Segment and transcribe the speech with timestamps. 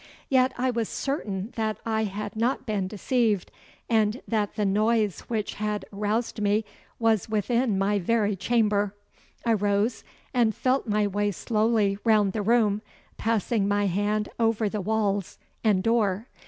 [0.29, 3.51] Yet I was certain that I had not been deceived,
[3.87, 6.65] and that the noise which had aroused me
[6.97, 8.95] was within my very chamber.
[9.45, 10.03] I rose
[10.33, 12.81] and felt my way slowly round the room,
[13.17, 16.25] passing my hand over the walls and door.